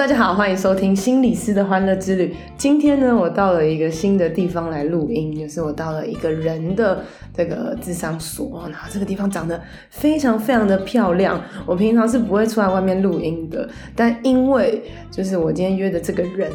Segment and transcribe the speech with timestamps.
[0.00, 2.34] 大家好，欢迎收听心理师的欢乐之旅。
[2.56, 7.04] 今天呢，我到了一个新的地方来录音，就是我到了一个人的
[7.36, 9.60] 这个智商所，然后这个地方长得
[9.90, 11.38] 非常非常的漂亮。
[11.66, 16.50] 我平常是不会出来外面录音的，但因为就是我今天约的这个人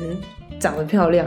[0.60, 1.26] 长得漂亮，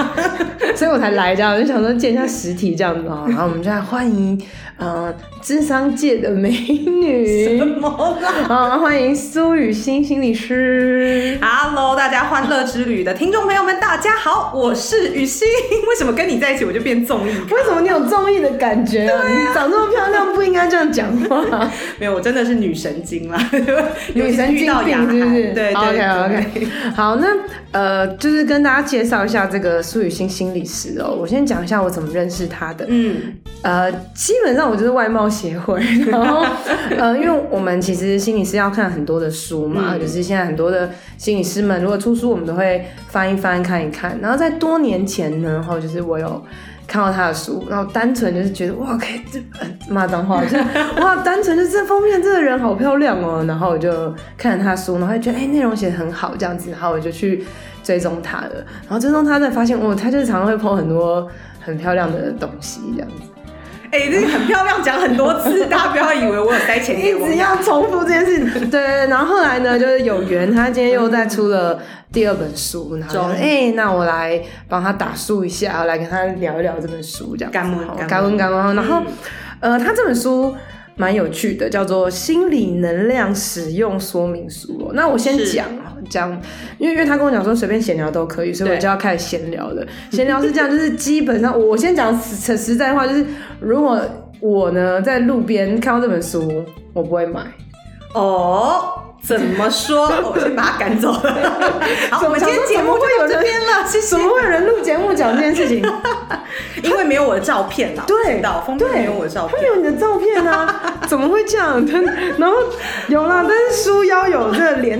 [0.76, 3.24] 所以我才来这样，我就想说见一下实体这样子啊。
[3.28, 4.40] 然后我们就来欢迎。
[4.80, 8.32] 呃，智商界的美女，什么啦？
[8.48, 11.38] 啊，欢迎苏雨欣心理师。
[11.38, 15.46] Hello，大家欢乐之旅的听众朋友们，大家好，我是雨欣。
[15.86, 17.32] 为什么跟你在一起我就变综艺？
[17.50, 19.22] 为什么你有综艺的感觉啊？
[19.28, 21.44] 你长这么漂亮，不应该这样讲话。
[22.00, 23.38] 没有，我真的是女神经啦，
[24.14, 25.52] 女神经病是不是？
[25.52, 26.68] 对对，OK OK。
[26.96, 27.26] 好，那
[27.72, 31.16] 呃，就是跟大家介绍一下这个苏雨欣心理师哦。
[31.16, 32.84] 我先讲一下我怎么认识她的。
[32.88, 34.68] 嗯，呃，基本上。
[34.70, 36.44] 我就是外貌协会， 然后
[36.96, 44.16] 呃，因为我们其实心理师要看很多的书嘛，嗯、就是现在很多的心理师们如果出书，我们都会翻一翻看一看。
[44.20, 46.44] 然后在多年前呢，然后就是我有
[46.86, 49.40] 看到他的书，然后单纯就是觉得哇，可以这
[49.92, 50.56] 骂脏话，就是
[51.00, 53.44] 哇，单纯就是这封面这个人好漂亮哦。
[53.48, 57.44] 然后我就看了他的书，然后就觉得哎，内容写的很好这样子，然后我就去
[57.82, 61.28] 追踪他的，然后追踪他才发现哦，他就是常常会 po 很多
[61.60, 63.14] 很漂亮的东西这样子。
[63.92, 67.26] 哎、欸，这个很漂亮，讲很多次，大家不要以为我有塞钱给我。
[67.26, 68.70] 一直要重复这件事情。
[68.70, 71.80] 对，然后后来呢，就是有缘，他今天又再出了
[72.12, 77.50] 第二本书，然后哎、欸，那我来帮他打书一下，我来跟他聊一聊这本书，这样。
[77.50, 78.76] 感恩感恩感恩。
[78.76, 79.02] 然后，
[79.58, 80.54] 呃，他这本书。
[80.96, 84.90] 蛮有趣的，叫做《心理能量使用说明书》。
[84.92, 85.66] 那我先讲
[86.10, 86.30] 讲，
[86.76, 89.86] 因为因为他跟我讲说随便闲聊都可以，所以我就要开始闲聊了。
[90.12, 93.24] 闲聊是这样，就是基本上我先讲实实在话，就是
[93.60, 93.98] 如果
[94.40, 97.40] 我呢在路边看到这本书，我不会买
[98.14, 98.96] 哦。
[99.22, 100.06] 怎么说？
[100.32, 101.20] 我先把他赶走了。
[102.10, 103.84] 好，我们今天节目会有这边了。
[104.08, 105.84] 怎么会有人录节目讲这件事情？
[106.82, 108.02] 因为没有我的照片啦。
[108.06, 109.58] 对，封面没有我的照片。
[109.58, 110.98] 他没有你的照片啊？
[111.06, 111.86] 怎么会这样？
[112.38, 112.56] 然后
[113.08, 114.99] 有啦，但是书腰有这个脸，但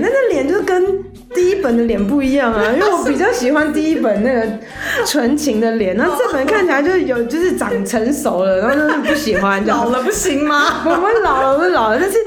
[1.71, 2.63] 本的脸不一样啊。
[2.75, 4.45] 因为我比较喜欢第一本那个
[5.05, 9.63] 纯情的脸，那这本看起来就有就是长成熟了，然后就是不喜欢。
[9.65, 10.83] 老了不行吗？
[10.85, 12.17] 我们老了，我们老了，但是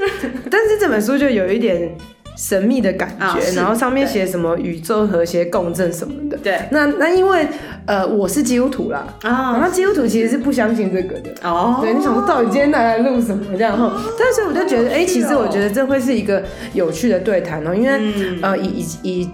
[0.49, 1.95] 但是这本书就有一点。
[2.35, 6.37] 神秘的感觉，哦、然后上面写什么宇宙和谐共振什么的。
[6.37, 7.47] 对，那那因为
[7.85, 11.31] 呃我是基督徒啦，哦、然后基督徒其实是不相信这个的。
[11.43, 13.77] 哦，对，你想说到底今天拿来录什么这样？
[13.79, 19.29] 哦、但是我就觉得，哎、其实我觉得这会是一个有趣的对谈哦，因为、嗯、呃以以以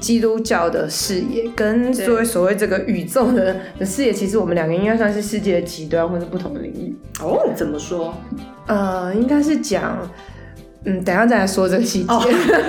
[0.00, 6.96] 基督教的视野跟所谓所谓这个宇宙的的视野，其实我们两个应该算是世界的极端或者不同的领域。
[7.20, 8.14] 哦，怎么说？
[8.66, 9.98] 呃，应该是讲。
[10.86, 12.12] 嗯，等一下再来说这个细节。
[12.12, 12.18] 哦，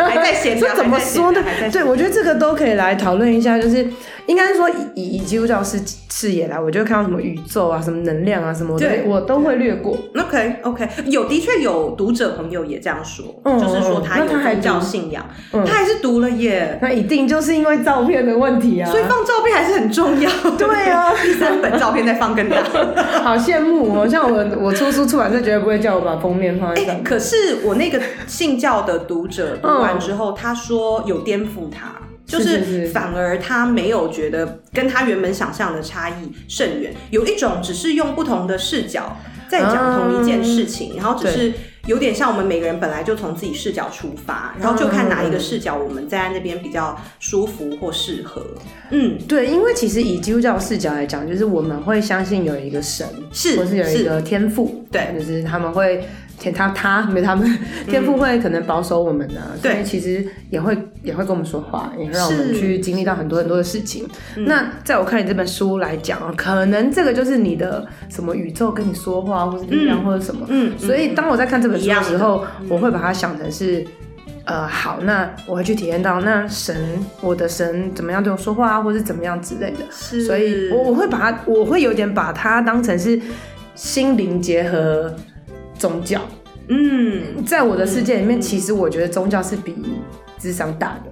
[0.10, 1.42] 还在闲聊， 这怎么说呢？
[1.72, 3.88] 对，我觉得这个都可以来讨论一下，就是。
[4.28, 9.98] 应该是说以以基督教视视野来，我就会看到什么宇宙啊、什么能量啊什么的，对我都会略过。
[10.16, 16.78] OK OK，有的确有读者朋友也这样说，嗯、就是说他有宗教信仰，他还，嗯、他还是读了耶。
[16.82, 20.30] 那一定就是因为照片的问题啊，所以放照片还是很重要。
[20.58, 22.58] 对啊， 第三本照片再放更大，
[23.24, 24.08] 好羡慕哦。
[24.08, 26.98] 像我我出书出版社绝对不会叫我把封面放在上面。
[26.98, 31.96] 欸、可是我那个信教的读者读完之后，嗯、他说有颠覆他。
[32.28, 39.18] 就是反而他没有觉得跟他原本想象的差异甚远，有一种只是用不同的视角
[39.50, 41.54] 在讲同一件事情，嗯、然后只是
[41.86, 48.46] 有点像我们每个人本来就从自己视角出发，然后就看哪一个视角我们在那边比较舒服或适合。
[48.92, 56.06] 嗯，对，因为其实以基督教视角来讲，就是我们会相信有一个神，是或是有一个天赋，对，就是他们会。
[56.40, 64.08] 天他他没他们天赋会可能保守我们呢、啊，对、嗯，其实也会也会跟我们说话，也会让我们去经历到很多很多的事情。
[64.46, 70.46] 那在我看你这本书来讲，可能这个就是你的什么宇宙跟你说话，或是力量，或者什么。
[70.50, 73.84] 嗯，所以当我在看这本书的时候，我会把它想成是，
[74.46, 76.76] 呃，好，那我会去体验到那神，
[77.20, 79.80] 我的神怎么样对我说话啊，或是怎么样之类的。
[79.90, 83.20] 是，所以我我会把它，我会有点把它当成是
[83.74, 85.12] 心灵结合。
[85.78, 86.22] 宗教，
[86.70, 89.76] 嗯，在我的世界里面，嗯、其实我觉得宗教是比
[90.40, 91.07] 智商大的。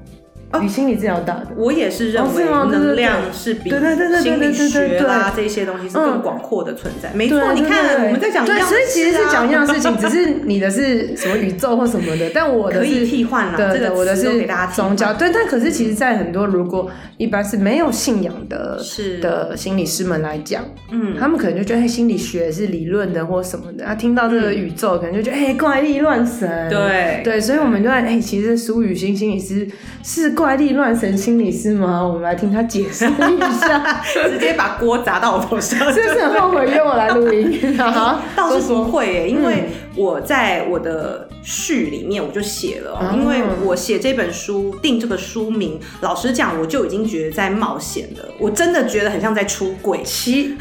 [0.59, 7.11] 比心理治疗大的，我也是认为能量是比心理学啦这些东西是更广阔的存在。
[7.13, 13.57] 没错，你看我们在讲，对，所以其实是讲一样的事情，只是你的是什么宇宙或什么的，但我的可以替换了。
[13.57, 15.13] 对，我的是给大家宗教。
[15.13, 19.19] 对，但可是其实，在很多如果一般是没有信仰的是。
[19.19, 26.69] 的心理师们来讲，嗯，他们可能就觉得哎，心理学是理论的或什么的，他听到这个宇宙，可能就觉得哎，怪力乱神。
[26.69, 27.21] 对。
[27.23, 29.67] 对，所以我们就在哎，其实苏雨欣心理师
[30.03, 30.55] 是怪。
[30.55, 32.01] 力乱神心理师吗？
[32.01, 37.77] 我们来听他解释一下， 直接把锅砸到我头上， 是不是很后悔约我来录音？
[37.77, 39.65] 好， 倒是不会耶，因为
[39.97, 49.99] 我在我的序里面我就写了，嗯、因为我写这本书定这个书名，老实讲，我就已经觉得在冒险了，我真的觉得很像在出轨。
[50.05, 50.55] 其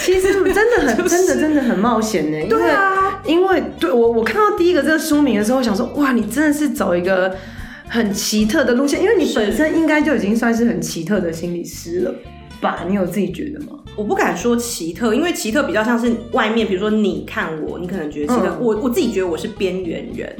[0.00, 2.38] 其实真的很、就是、真的真的很冒险呢。
[2.48, 7.34] 对啊，因为对我我看到第一个这个书名的时候，我想说哇，你真的是走一个。
[7.90, 12.14] 很奇特的路线，因为你本身应该就已经算是很奇特的心理师了
[12.60, 12.84] 吧？
[12.88, 13.80] 你有自己觉得吗？
[13.96, 18.46] 我不敢说奇特，因为奇特比较像是外面，比如说你看我，你可能觉得奇特。
[18.46, 20.36] 嗯、我我自己觉得我是边缘人，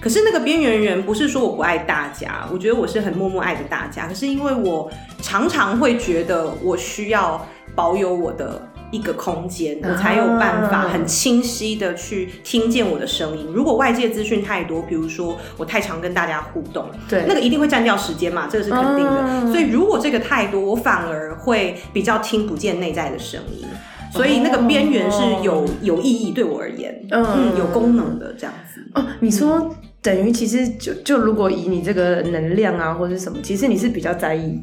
[0.00, 4.08] 可是那个边缘人不是说我不爱大家，我觉得我是很默默爱着大家。
[4.08, 4.90] 可是因为我
[5.20, 8.66] 常常会觉得我需要保有我的。
[8.90, 13.46] 一个空间，我才有办法很清晰的去听见我的声音。
[13.52, 19.52] 如果外界资讯太多，比如说我太常跟大家互动，对，那个一定会占掉时间嘛，这个是肯定的。
[19.52, 23.66] 所以如果这个太多，我反而会比较听不见内在的声音。
[24.12, 28.80] 所以那个边缘是有有意义，对我而言，嗯，有功能的这样子。
[28.94, 34.58] 哦，你说等于其实就就如果以你这个能量啊或者什么，其实你是比较在意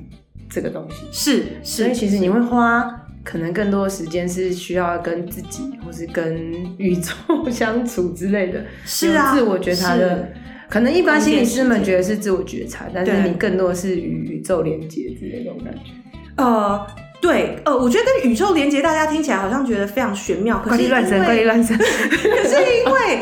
[0.50, 3.02] 这个东西，是，所以其实你会花。
[3.24, 6.36] 可能更多的时间是需要跟自己，或是跟
[6.78, 10.31] 宇宙相处之类的，是啊，自我觉察的。
[10.70, 15.92] 可能一般心理师们觉得是自我觉察，但是你更多的是与宇宙连接之类的这种感觉。
[16.36, 16.88] 呃，
[17.22, 21.78] 对，呃，我觉得跟宇宙连接，大家听起来好像觉得非常玄妙，怪力乱神，怪力乱神。
[21.78, 23.22] 可是因为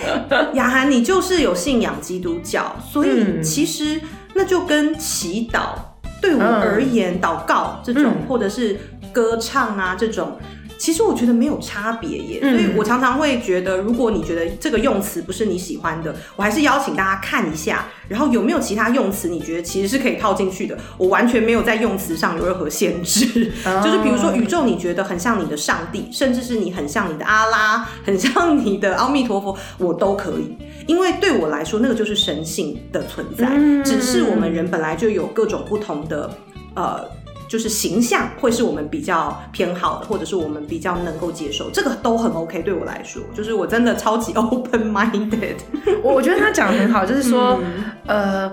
[0.53, 3.99] 雅涵，你就是有信仰基督教，所以其实
[4.33, 5.73] 那就跟祈祷
[6.21, 8.77] 对我而言，祷、嗯、告这种、嗯、或者是。
[9.11, 10.37] 歌唱啊，这种
[10.77, 20.75] 其实我觉得没有差别耶，嗯、所以我常常会觉得，如果你觉得这个用词不是你喜欢的，我还是邀请大家看一下，然后有没有其他用词你觉得其实是可以套进去的。
[20.97, 36.35] 我完全没有在用词上有任何限制， 哦、就是比如说宇宙，你觉得很像你的上帝，甚至是你很像你的阿拉，很像你的阿弥陀佛，我都可以，因为对我来说，那个就是神性的存在，嗯、只是我们人本来就有各种不同的
[36.73, 37.20] 呃。
[37.51, 42.61] 就是形象会是我们比较偏好的，或者是我们比较能够接受，这个都很 OK。
[42.61, 45.57] 对我来说，就是我真的超级 open minded。
[46.01, 47.59] 我我觉得他讲得很好，就是说，
[48.05, 48.51] 嗯、呃，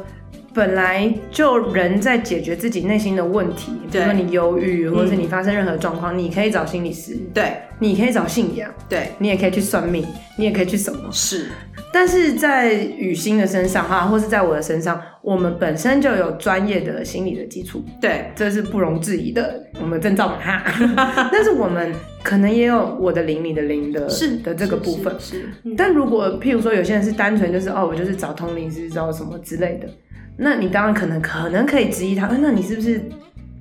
[0.53, 10.05] 本来就人在解决自己内心的问题，比如说你忧郁，或者是你发生任何状况，嗯、你可以找心理师，对，你可以找信仰，对，你也可以去算命，
[10.37, 11.47] 你也可以去什么，是。
[11.90, 19.62] 但是在雨欣的身上哈，或是在我的身上，我们本身就有专业的心理的基础，对，这是不容置疑的。
[19.81, 20.62] 我们证照嘛哈，
[21.32, 21.90] 但是我们
[22.23, 25.14] 可能也有我的灵，你的灵的，是的这个部分。
[25.19, 25.49] 是。
[25.79, 29.88] 但如果譬如说有些人是单纯就是哦，我就是找通灵师，找什么之类的，
[30.37, 33.00] 那你当然可能可能可以质疑他，那你是不是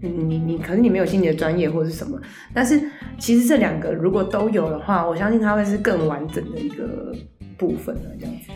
[0.01, 2.19] 你你你可能你没有心理的专业或是什么？
[2.53, 2.77] 但是
[3.17, 7.15] 其实这两个如果都有的话，我相信它会是更完整的一个。
[7.57, 8.51] 部分的这样子，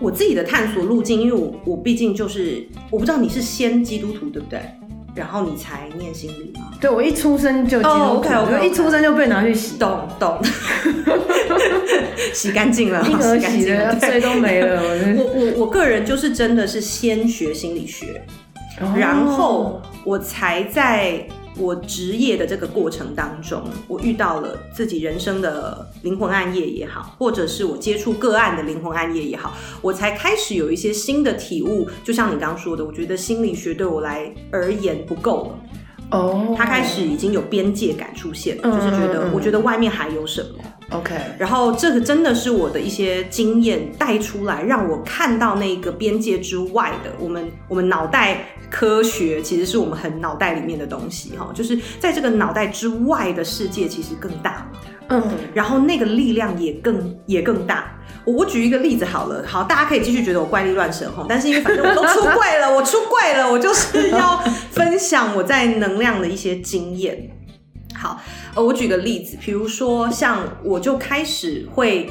[0.00, 4.60] 我自己的探索路径，因为我我毕竟就是我不知道你是先基督徒对不对？
[5.14, 6.72] 然后你才念心理吗？
[6.80, 8.68] 对，我一出生就基督徒，oh, okay, okay, okay.
[8.68, 10.40] 一出生就被拿去洗， 懂懂，
[12.34, 14.82] 洗干净了，一盒洗的水都没了。
[15.16, 18.24] 我我我个人就是真的是先学心理学
[18.80, 18.90] ，oh.
[18.98, 21.24] 然后我才在。
[21.56, 31.88] 我职业的这个过程当中，我遇到了自己人生的灵魂暗夜也好，或者是我接触个案的灵魂暗夜也好，我才开始有一些新的体悟。
[32.02, 35.58] 就像你刚刚说的，我觉得心理学对我来而言不够了。
[36.10, 40.64] 哦，他开始已经有边界感出现，嗯、就是觉得我觉得外面还有什么。
[40.90, 48.53] OK，然后这个真的是我的一些经验带出来，让我看到那个边界之外的我们我们脑袋。
[48.70, 54.70] 科学其实是我们很脑袋里面的东西，哈，就是在这个脑袋之外的世界其实更大，
[55.08, 57.90] 嗯，然后那个力量也更也更大。
[58.24, 64.38] 我我举一个例子好了，好，大家可以继续觉得我怪力乱神哈，但是因为反正我都出柜了， 我出柜了，我就是要
[64.70, 67.30] 分享我在能量的一些经验。
[67.94, 68.20] 好，
[68.54, 72.10] 呃，我举个例子，比如说像我就开始会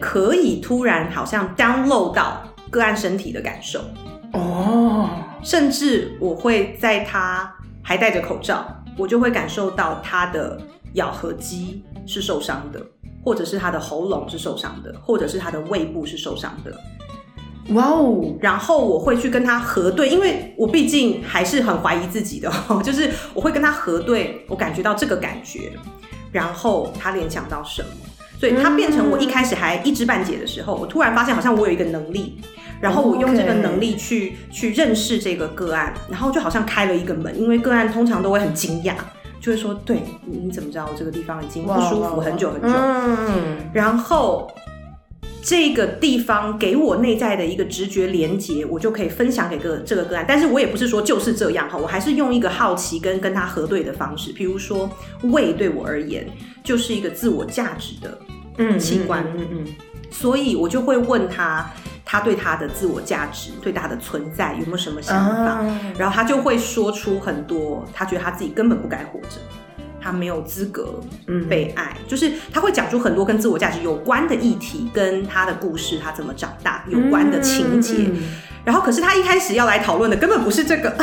[0.00, 3.80] 可以突然好像 download 到个案身体的感受。
[4.32, 5.10] 哦。
[5.42, 8.66] 甚至我会在他还戴着口罩，
[8.96, 10.60] 我就会感受到他的
[10.94, 12.84] 咬合肌是受伤的，
[13.22, 16.76] 或者是他的喉咙是受伤的，或者是他的胃部是受伤的。
[17.74, 18.34] 哇哦！
[18.40, 22.50] 然后我会去跟他核对，因为我毕竟还是很怀疑自己的，
[22.82, 25.72] 就是我会跟他核对，我感觉到这个感觉，
[26.32, 27.90] 然后他联想到什么，
[28.40, 32.40] 所以他变成我一开始还一知半解的时候，我突然发现好像我有一个能力，
[32.80, 38.94] 然后我用这个能力去去认识这个个案，然后就好像开了一个门，因为个案通常都会很惊讶，
[39.40, 44.50] 就会说：“对，你怎么知道我这个地方已经不舒服很久很久？”嗯，然后。
[45.40, 50.24] 这个地方给我内在的一个直觉连接，我就可以分享给个这个个案。
[50.28, 54.30] 但是我也不是说就是这样哈，我还是用一个好奇跟跟他核对的方式。
[54.32, 54.90] 比如说，
[55.22, 56.26] 胃对我而言
[56.62, 59.74] 就是一个自我价值的器官，嗯嗯，嗯，嗯，嗯，
[60.10, 61.72] 所以我就会问他，
[62.10, 65.42] 他对他的自我价值、对他的存在有没有什么想法？
[65.42, 69.36] 啊、然后他就会说出很多，他觉得他自己根本不该活着。
[70.00, 71.00] 他没有资格
[71.50, 77.94] 被爱，嗯、就是他会讲出很多跟自我价值有关的议题，跟他的故事，他怎么长大有关的情节。
[77.98, 78.22] 嗯嗯、
[78.64, 80.96] 然后，可是他一开始要来讨论的根本不是这个。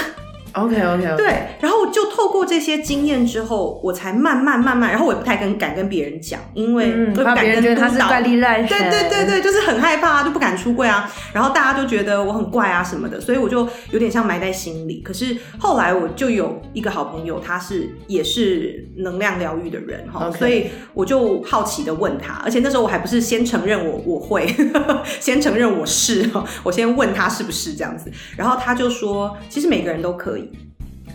[0.55, 11.11] OK OK OK，对，然后就透过这些经验之后，我才慢慢慢慢，然后我也不太跟敢跟别人讲，因为不敢跟督导，他是怪力乱神，对对对对，就是很害怕，就不敢出柜啊。
[11.33, 15.01] 然后大家都觉得我很怪啊什么的，所以我就有点像埋在心里。
[15.01, 24.47] 可是后来我就有一个好朋友，他是也是能量疗愈的人哈.所以我就好奇的问他，而且那时候我还不是先承认我我会，
[25.19, 26.29] 先承认我是，
[26.63, 30.44] 我先问他是不是这样子，然后他就说，其实每个人都可以。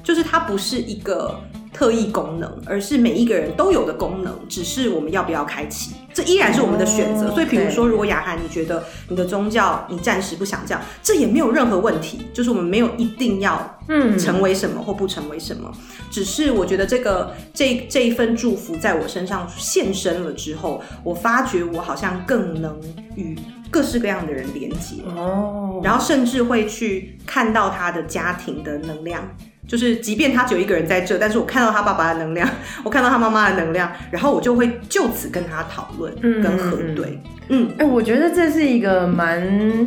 [0.03, 1.41] 就是它不是一个
[1.81, 7.31] 特异功能，而是每一个人都有的功能，只是我们要不要开启，这依然是我们的选择。
[7.31, 12.27] 所以，比如说，如果雅涵你觉得你的宗教你暂时不想这样，这也没有任何问题。
[12.35, 15.73] 就是我们没有一定要嗯成为什么或不成为什么，
[16.11, 22.79] 只是我觉得这个这这一份祝福在我身上现身了之后，我发觉我好像更能
[23.15, 23.39] 与
[23.71, 29.27] 各式各样的人连接哦，然后甚至会去看到他的家庭的能量。
[29.71, 32.49] 就是，即便他只有一个人在这，但是我看到他爸爸的能量，
[32.83, 36.13] 我看到他妈妈的能量，然后我就会就此跟他讨论，
[36.43, 37.23] 跟核对。
[37.49, 39.87] 嗯，哎、嗯欸，我觉得这是一个蛮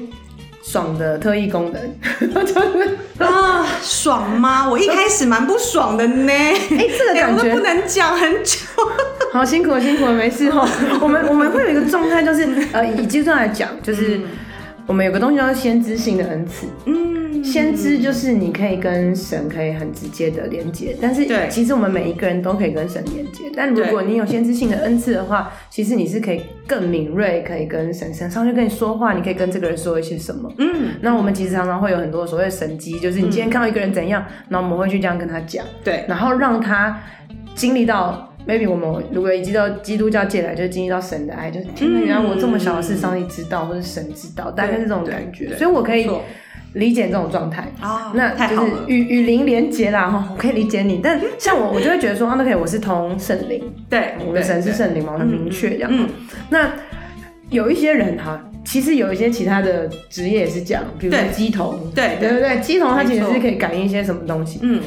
[0.63, 1.81] 爽的特异功能，
[2.45, 4.69] 就是啊，爽吗？
[4.69, 6.31] 我一开始蛮不爽的呢。
[6.31, 8.59] 哎、欸，这个感觉、欸、不能讲很久。
[9.33, 10.65] 好辛苦，辛苦了，没事哈。
[11.01, 14.21] 我们我们会有一个状态，就是呃，以基督教来讲，就是
[14.87, 16.67] 我们有个东西叫做先知性的恩赐。
[16.85, 17.13] 嗯。
[17.43, 23.51] 先知就是你可以跟神可以很直接的连接，但是其实我们每一个人都可以跟神连接。
[23.53, 30.49] 但如果你有先知性的恩赐的话，其实你是可以更敏锐，可以跟神神上去跟你说话，你可以跟这个人说一些什么。
[30.57, 36.97] 嗯，那我们其实常常会有很多所谓的神机，就是你今天看到一个人怎样，那、嗯、我们会去这样跟他讲，对，然后让他
[37.53, 46.09] 经历到，maybe 我们如果一直到基督教界来，就是经历到神的爱，就是天哪，原来我这么小的事，上帝知道，或是神知道，大概是这种感觉，所以我可以。
[46.73, 47.71] 理解这种状态。
[47.79, 50.99] 啊，那就是与与灵连结啦哈，我可以理解你。
[51.03, 55.91] 但像我，我就会觉得说，啊，那可以，我是通圣灵，对，我的神是圣灵嘛，很明确这样。
[55.93, 56.09] 嗯，
[56.49, 56.73] 那
[57.51, 62.27] 有一些人哈，其实有一些其他的职业也是这样，比如说鸡童，对对。
[62.27, 64.57] 对对，乩童他其实是可以感应一些什么东西。
[64.63, 64.81] 嗯，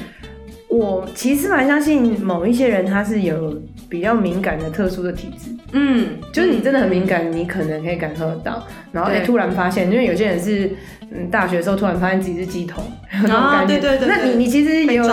[0.69, 5.51] 我其实蛮相信某一些人他是有比较敏感的特殊的体质。
[5.73, 10.71] 嗯，就是你真的很敏感，你可能可以感受得到，然后哎，突然发现，因为有些人是。
[11.09, 12.83] 嗯，大学的时候突然发现自己是鸡头，
[13.23, 13.79] 那种感觉。
[13.79, 14.09] 对对对。
[14.09, 15.07] 那你你其实也有，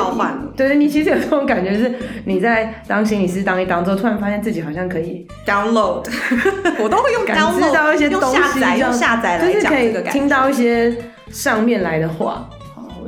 [0.57, 1.93] 对对，你其实有这种感觉，是
[2.25, 6.03] 你在当心理师当一当之后，突然发现自己好像可以 download，
[6.81, 10.91] 我都会用感知到一些东西，下载用下载来就是可以听到一些
[11.29, 12.49] 上面来的话。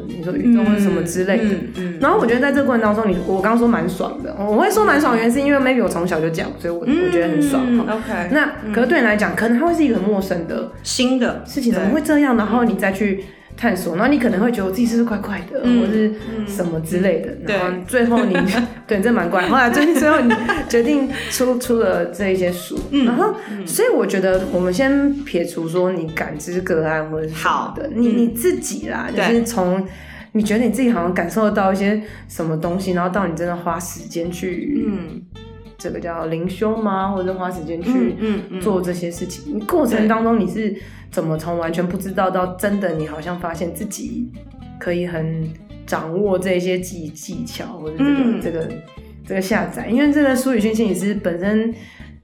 [0.07, 7.63] 你说运动或者什么之类的，嗯嗯嗯、然后我觉得在这个过程当中，你我刚刚说蛮爽的，我会说蛮爽，原因是因为 maybe 我从小就讲，所以我我觉得很爽。
[7.67, 12.35] 嗯、OK，那可是对你来讲，可能它会是一个很陌生的新的事情，怎么会这样？
[12.37, 13.23] 然后你再去
[13.57, 16.13] 探索，然后你可能会觉得我自己是不是怪怪的，嗯、或是
[16.47, 17.31] 什么之类的。
[17.31, 18.33] 嗯、然后最后你
[18.87, 19.47] 对，这蛮怪。
[19.47, 20.33] 后来最近最后你
[20.69, 23.33] 决定出出了这一些书，嗯、然后
[23.65, 29.85] 所以我觉得我们先撇除说你感知个案或者是好的，你你自己啦，就是从。
[30.37, 35.21] 你觉得你自己好像感受得到一些什么东西，然后到你真的花时间去，嗯，
[35.85, 37.09] 这个叫灵修吗？
[37.09, 38.15] 或者花时间去
[38.59, 40.75] 做这些事情，你、嗯嗯、过程当中你是
[41.11, 44.31] 怎么从完全不知道到真的你好像发现自己
[44.79, 45.47] 可以很
[45.85, 48.67] 掌握这些技技巧，或者这个、嗯、这个
[49.27, 49.85] 这个下载？
[49.87, 51.71] 因为这个苏予洵心理师本身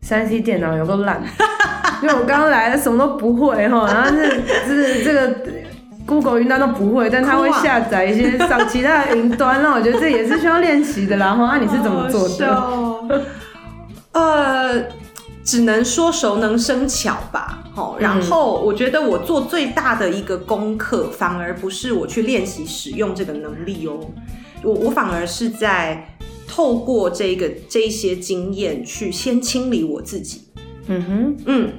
[0.02, 1.22] 三 C 电脑有个烂，
[2.02, 5.38] 因为我刚刚来了什么都不会哈，然后是是这个。
[6.04, 11.38] Google 云端都不会，但他会下载一些上其他的云端，那我觉得这也是需要练习的啦。
[11.40, 13.22] 那你是怎么做的？
[14.12, 14.84] 呃，
[15.44, 17.64] 只能说熟能生巧吧。
[17.74, 24.00] 好，然后我觉得我做最大的一个功课，反而不是我去练习使用这个能力哦，
[24.64, 30.42] 我我反而是在透过这个这一些经验去先清理我自己。
[30.88, 31.74] 嗯哼，嗯。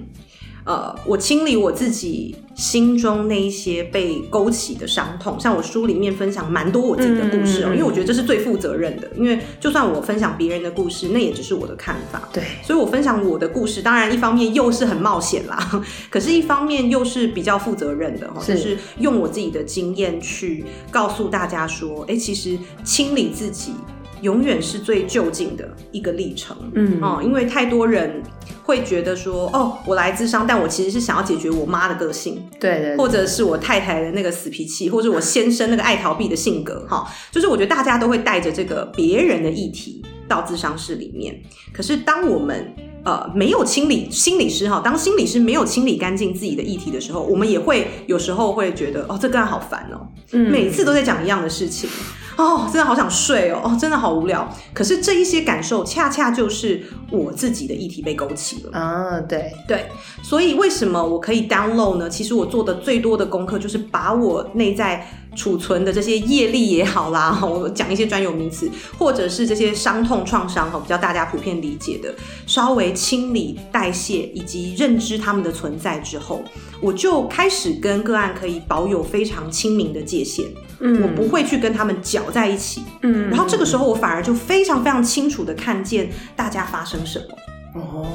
[0.64, 9.10] 呃，我清理我自己心中那一些被勾起的伤痛，像我书里面分享蛮多我自己的故事哦、因为我觉得这是最负责任的。
[9.16, 12.28] 因为就算我分享别人的故事，那也只是我的看法。
[12.32, 23.72] 对，所以我分享我的故事，当然一方面又是很冒险啦， 可是一方面又是比较负责任的哈，就是用我自己的经验去告诉大家说，哎、欸，其实清理自己。
[24.20, 28.22] 永远是最就近的一个历程，嗯哦，因为太多人
[28.64, 41.42] 会觉得说，哦，我来自商，但我其实是想要解决我妈的个性，对，对对，或者是我太太的那个死脾气，或者我先生那个爱逃避的性格，哈，就是我觉得大家都会带着这个别人的议题到智商室里面，
[41.72, 42.72] 可是当我们
[43.04, 51.90] 呃没有清理心理师哈，当心理师没有清理干净自己的议题的时候，我们也会有时候会觉得，哦，这个人好烦哦，嗯，每次都在讲一样的事情。
[52.36, 53.60] 哦，真的好想睡哦！
[53.64, 54.48] 哦，真的好无聊。
[54.72, 59.20] 可是这一些感受，恰恰就是我自己的议题被勾起了啊！
[59.20, 59.86] 对对，
[60.22, 62.08] 所以为什么我可以 download 呢？
[62.08, 72.14] 其实我做的最多的功课，就是把我内在储存的这些业力也好啦，我讲一些专有名词，或者是这些伤痛创伤哈，比较大家普遍理解的，
[72.46, 76.42] 稍微清理代谢以及认知他们的存在之后，
[76.80, 80.46] 我就开始跟个案可以保有非常清明的界限。
[80.84, 82.82] 嗯，我不会去跟他们搅在一起。
[83.02, 87.80] 嗯，然后这个时候我反而就非常非常清楚的看见大家发生什么。
[87.80, 88.06] 哦，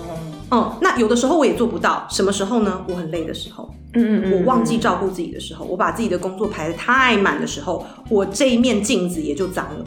[0.51, 2.07] 嗯，那有的时候我也做不到。
[2.09, 2.85] 什么时候呢？
[2.87, 3.69] 我很累的时候。
[3.93, 9.85] 嗯嗯，我忘记照顾自己的时候，我把自己的工作排得太满的时候，我这一面镜子也就脏了。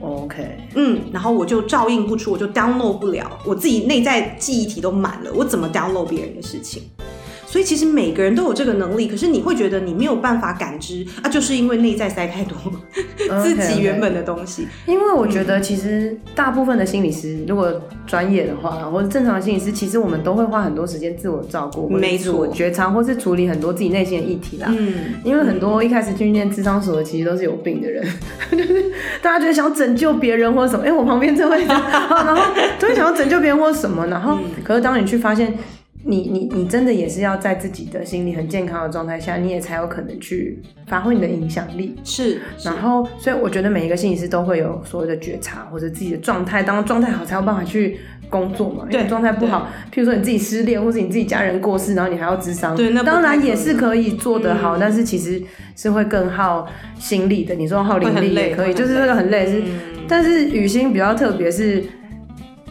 [0.00, 6.82] OK，嗯，然后我就照应不出，我就 download 不了，我自己内在记忆体都满了，我怎么 download 别人的事情？
[7.52, 12.56] 所以其实每个人都有这个能力，可是你会觉得你没有办法感知啊，就是因为内在塞太多
[13.44, 14.62] 自己原本的东西。
[14.62, 14.92] Okay, okay.
[14.92, 17.70] 因为我觉得其实大部分的心理师，如果
[18.06, 24.68] 专业的话，或者正常的心理师，其实我们都会花很多时间自我照顾，或者自我觉察，或是处理很多自己内心的议题啦。
[24.74, 28.02] 嗯，因为很多一开始去念智商所的，其实都是有病的人，
[28.50, 32.42] 就是大家觉得想要拯救别人或者什么，哎、欸，我旁边这位， 然后
[32.80, 35.54] 都会想要拯救别人或者什么，然后可是当你去发现。
[36.04, 41.96] 你你你真的也是要在自己的心理很健康的状态下，你也才有可能去发挥你的影响力。
[42.02, 48.86] 是，然后所以我觉得每一个心理师都会有所谓的觉察或者自己的状态，当状态好才有办法去工作嘛。
[48.90, 55.40] 因为状态不好，譬如说你自己失恋，或是你自己家人过世，然后你还要智商，对，那当然也是可以做得好，嗯，但是其实
[55.76, 56.66] 是会更耗
[56.98, 57.54] 心力的。
[57.54, 61.82] 你说耗灵力也可以，就是那个很累，是，嗯，但是雨欣比较特别是。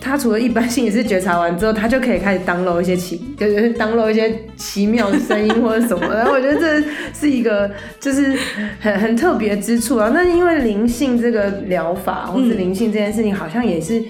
[0.01, 6.17] 他除了一般性也是觉察完之后，他就可以开始 download 一些奇， 就是 download 一些奇妙的声音或者什么的。
[6.17, 6.83] 然后我觉得这
[7.13, 8.35] 是一个就是
[8.79, 10.09] 很很特别之处啊。
[10.11, 14.03] 那因为灵性这个疗法，或是灵性这件事情，好像也是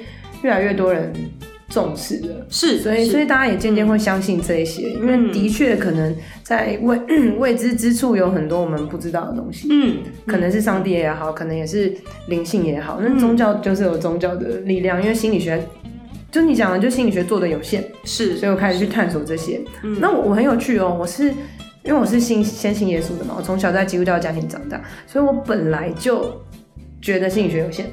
[0.44, 1.12] 越来越多人
[1.68, 2.46] 重视的。
[2.50, 6.98] 是，所以所以大家也渐渐会相信这一些，因为的确可能在未
[7.38, 9.68] 未知之处有很多我们不知道的东西。
[9.70, 11.94] 嗯，可能是上帝也好，可能也是
[12.28, 13.00] 灵性也好。
[13.02, 15.62] 那宗教就是有宗教的力量，因为心理学。
[16.32, 19.62] 就你讲的，就心理学做的有限，是，所以我开始去探索这些。
[19.84, 21.26] 嗯，那我我很有趣哦，我是
[21.84, 26.42] 因为我是信先信耶稣的嘛，我从小在基督教家庭长大，所以我本来就
[27.02, 27.88] 觉得心理学有限。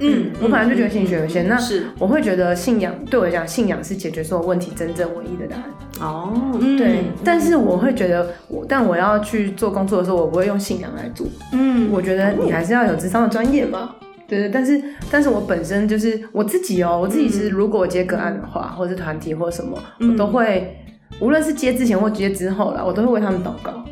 [0.00, 5.64] 嗯，我本来就觉得心理学有限，嗯、那是我会觉得信仰对我来讲，信仰是解决所有问题真正唯一的答案。
[6.00, 11.24] 哦，对，但是我会觉得我，但我要去做工作的时候，我不会用信仰来做。
[11.52, 13.94] 嗯，我觉得你还是要有智商的专业嘛。
[14.26, 20.76] 对对，但是但是我本身就是我自己哦，我自己是如果我接个案的话，或者是团体或什么，我都会，
[21.20, 23.84] 无论是接之前或接之后啦，我都会为他们祷告。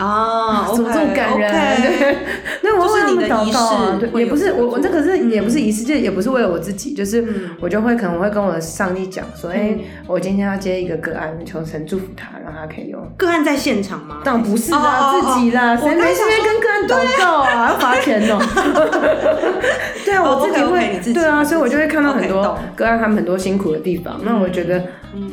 [0.00, 1.52] 啊，怎么这么感人？
[1.52, 2.16] 对，
[2.62, 7.22] 那我为他们祷告啊，对，也不是我我这可是也不是仪式，就也不是为了我自己，就是
[7.60, 12.98] 我就会可能会跟我的上帝讲说，哎，我今天要接一个个案，求神祝福他，让他可以用。
[13.18, 14.22] 个案在现场吗？
[14.24, 17.70] 当然不是啦，自己啦，谁没事跟个案祷告啊？
[17.72, 18.38] 要罚钱哦。
[20.02, 24.18] 对啊，我自己会，对啊，所以我就会看到很多个案他们很多辛苦的地方。
[24.24, 24.82] 那我觉得，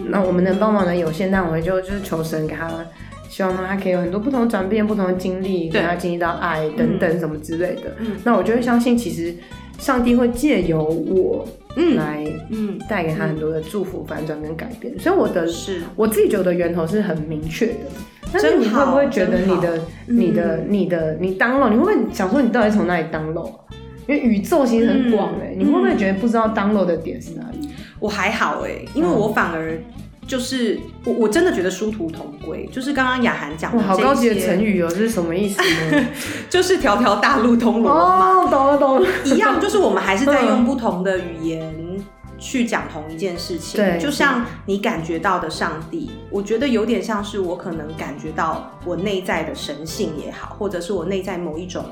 [0.10, 2.69] 那我们能帮忙的有限，但我就就是求神给他。
[3.38, 7.95] 希望呢，他可以有很多不同的转变、不同的经历，让他经历到爱等等什么之类的。
[8.00, 9.32] 嗯、那我就会相信，其实
[9.78, 11.47] 上帝会借由我
[11.95, 14.97] 来，嗯，带给他很多的祝福、反转跟改变。
[14.97, 15.84] 所以我的是。
[15.95, 17.73] 我自己觉得源头是很明确的。
[18.34, 23.52] 但是你会不会觉得你的、嗯、你的、你的、你 download，你会不会想说你到底从哪里 download？
[24.08, 27.69] 因为宇宙其实很广哎、你会不会觉得不知道 download 的点是哪里？
[28.00, 29.78] 我还好哎、欸，因为我反而
[30.27, 36.05] 就是我我真的觉得殊途同归，就是刚刚雅涵讲的，好高级的成语哦、喔，这是什么意思呢？
[36.49, 41.73] 就是条条大路通罗马，哦，懂了懂了，一样，就是我们还是在用不同的语言
[42.37, 43.81] 去讲同一件事情。
[43.81, 51.85] 对，就像你感觉到的上帝，我觉得有点像是我可能感觉到我内在的神性也好，或者是我内在某一种。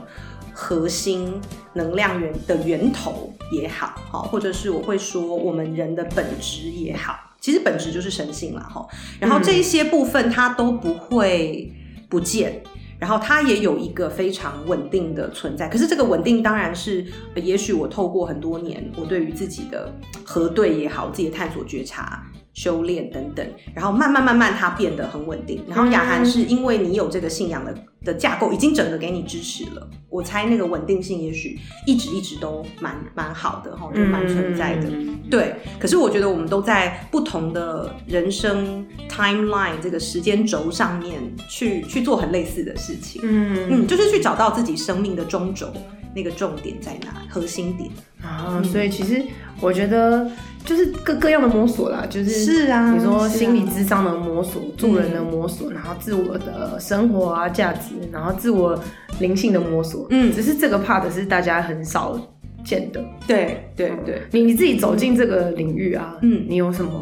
[0.58, 1.34] 核心
[1.74, 7.14] 能量源的源头也好，好，或者是我会说我们人的本质也好，
[7.46, 8.84] 其实本质就是神性嘛哈。
[9.20, 11.72] 然后这一些部分它都不会
[12.10, 12.64] 不见，
[12.98, 15.70] 然后它也有一个非常稳定的存在。
[15.70, 17.06] 可是这个稳定当然是，
[17.36, 22.24] 也许我透过很多年我对于自己的核对也好，自己的探索觉察。
[22.56, 25.62] 修炼等等，然后慢慢慢慢，它变得很稳定。
[25.68, 29.88] 然后雅涵是因为你有这个信仰的的架构，已经整个给你支持了。
[30.10, 34.88] 我猜那个稳定性也许一直一直都蛮蛮好的哈，就蛮存在的。
[34.88, 43.22] 嗯、对，可是我觉得我们都在不同的人生 timeline 这个时间轴上面去去做很类似的事情。
[43.26, 45.74] 嗯嗯，就是去找到自己生命的中轴，
[46.16, 47.92] 那个重点在哪，核心点
[48.22, 48.64] 啊。
[48.64, 49.22] 所以其实
[49.60, 50.32] 我觉得。
[50.66, 58.78] 就是各各样的摸索啦，就是是啊，你说心理智商的摸索，啊、助人的摸索，嗯、然后自我的生活啊价值，然后自我
[59.20, 62.20] 灵性的摸索，嗯，只是这个 part 是大家很少
[62.64, 67.02] 见的，对对对，你你自己走进这个领域啊，嗯，你有什么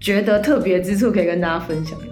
[0.00, 1.98] 觉得特别之处可以跟大家分享？
[1.98, 2.06] 的？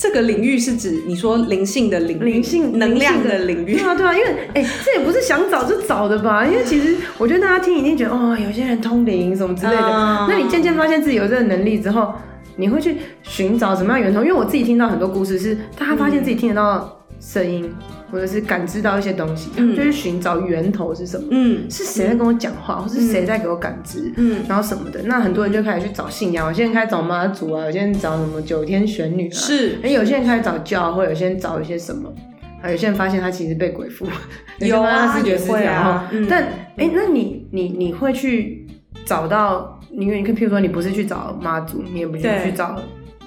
[0.00, 3.76] 这个领域是指你说灵性的领域，灵性能量的领域。
[3.76, 6.46] 对啊，对啊，因为哎、欸，这也不是想找就找的吧？
[6.46, 9.82] 因为其实我觉得大家听一定觉得哦，有些人通灵什么之类的。
[9.82, 12.14] Uh、那你渐渐发现自己有这个能力之后，
[12.56, 14.20] 你会去寻找什么样源头？
[14.20, 17.64] 因为我自己听到很多故事是，大家发现自己听得到声音。
[17.66, 17.74] 嗯
[18.10, 21.28] 或者是感知到一些东西，嗯、就去寻找源头是什么？
[21.30, 24.12] 嗯，是谁在跟我讲话，嗯、或是谁在给我感知？
[24.16, 26.48] 嗯，然后什么的，那很多人就开始去找信仰。
[26.48, 29.78] 有些人开始找妈祖啊，有些人找什么九天玄女啊，是。
[29.84, 32.12] 哎，有些人开始找教会，有些人找一些什么？
[32.60, 34.08] 啊，有些人发现他其实被鬼附，
[34.58, 35.72] 有啊，视觉失调。
[35.72, 38.66] 啊嗯、但哎、欸，那你你你会去
[39.04, 39.78] 找到？
[39.92, 42.76] 因为你看，譬如说，你不是去找妈祖，你也不是去找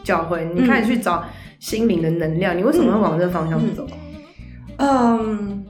[0.03, 1.23] 教会，你开始去找
[1.63, 3.87] 心灵的能量，嗯、你为什么会往这个方向走？
[4.75, 5.65] 嗯嗯，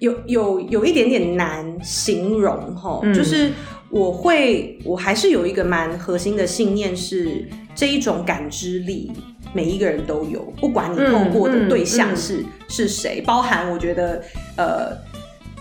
[0.00, 3.52] 有有有一点点难形容哈，嗯、就是
[3.90, 9.12] 我会，我还是有一个蛮核心的信念是这一种感知力，
[9.52, 14.20] 每一个人都有，不管你透过的对象是、嗯嗯嗯、是谁，包含我觉得
[14.56, 14.96] 呃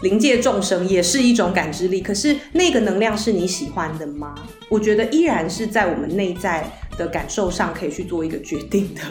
[0.01, 4.33] 灵界众生也是一种感知力，可是那个能量是你喜欢的吗？
[4.67, 6.67] 我觉得依然是在我们内在。
[6.97, 9.01] 的感受上可以去做一个决定的，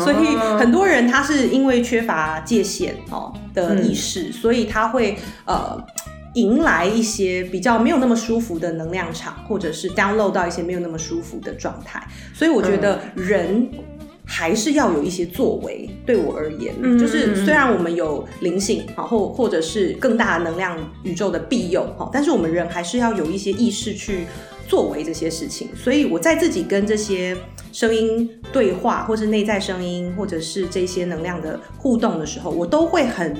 [0.00, 0.16] 所以
[0.58, 5.82] 很多人他是因为缺乏界限哦的意识，嗯、所以他会呃
[6.34, 12.06] 迎来一些比较没有那么舒服的能量场，或者是 download 到一些没有那么舒服的状态。
[12.34, 13.68] 所以我觉得人
[14.24, 15.88] 还是要有一些作为。
[16.04, 24.26] 对我而言，嗯、就是虽然我们有灵性，然后或者是更大的能量宇宙的庇佑，但是我们人还是要有一些意识去。
[24.68, 27.34] 作为这些事情，所以我在自己跟这些
[27.72, 33.34] 声音对话，或是内在声音，或者是这些能量的互动的时候，我都会很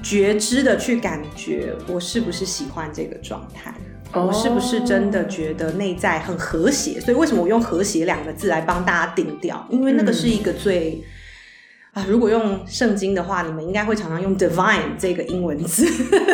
[0.00, 3.74] 觉知的去感觉我是不是喜欢这个状态，
[4.12, 7.00] 哦、我是不是真的觉得内在很和谐。
[7.00, 9.66] 所以为什么我用和谐两个字来帮大家定调？
[9.68, 11.02] 因为那个是一个最。
[11.96, 15.86] 啊，如果用圣经的话，你们应该会常常用 divine 这个英文字，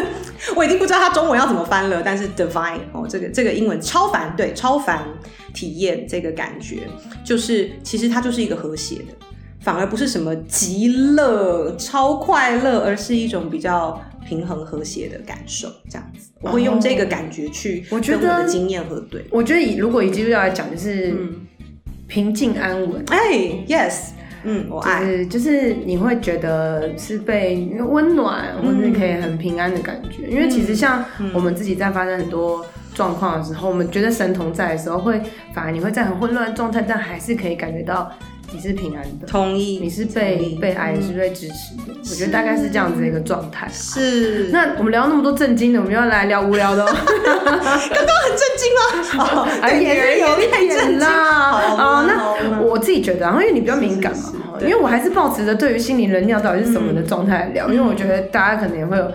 [0.56, 2.02] 我已经不知道它中文要怎么翻了。
[2.04, 5.06] 但是 divine 哦，这个这个英文超凡，对，超凡
[5.54, 6.80] 体验这个感觉，
[7.24, 9.14] 就是其实它就是一个和谐的，
[9.60, 16.30] 反而不是什么极乐、超快乐，而是一种比较平衡和谐的感受，这样子。
[16.40, 19.24] 我会用这个感觉去跟我的经验核对。
[19.30, 21.16] 我觉得以如果以基督教来讲，就是
[22.08, 23.04] 平静安稳。
[23.06, 24.06] 哎、，yes。
[24.44, 30.28] 嗯，我爱，就是就是你会觉得是被温暖，嗯、或是可以很平安的感觉。
[30.28, 35.20] 因为其实像我们自己在发生很多状况的时候，嗯、我们觉得神同在的时候，会
[35.54, 38.10] 反而你会在很混乱的状态，但还是可以感觉到
[38.52, 39.26] 你是平安的。
[39.26, 41.94] 同意，你是被被爱，是被支持的。
[42.10, 43.68] 我觉得大概是这样子的一个状态。
[43.72, 44.48] 是。
[44.52, 46.84] 那我们聊那么多震惊的，我们要来聊无聊的。
[46.84, 48.80] 刚刚很震惊吗？
[49.18, 51.50] 哦，也是有一点啦。
[51.78, 54.34] 哦，那我自己觉得，然后因为你比较敏感嘛。
[54.60, 59.10] 因为我还是抱持着对于心理能量到底是什么的状态来聊，嗯、因为我觉得大家可能也会有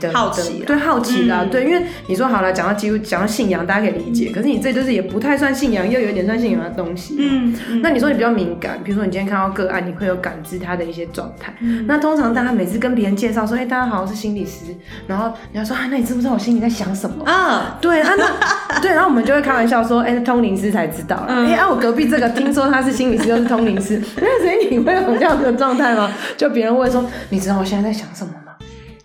[0.00, 7.16] 的好奇，对好奇啦，对，因为你说好了，讲到几乎讲到信仰，大家可以理解，可是你这就是也不太算信仰，又有点算信仰的东西。
[7.18, 11.54] 嗯，那你说你比较敏感，比如说你今天看到个案，你会有感知他的一些状态。
[11.86, 14.74] 那通常大家每次跟别人介绍说，哎，大家好，我是心理师，
[15.06, 17.78] 然后人家说啊，那你知不知道我心里在想什么啊？
[17.80, 21.26] 对啊，那对，然后我们就会开玩笑说，哎，通灵师才知道了。
[21.46, 26.10] 哎，啊，我隔壁这个听说他是心理师，又是通灵师，那所以你会有这样的状态吗？
[26.36, 28.52] 就别人问说，你知道我现在在想什么吗？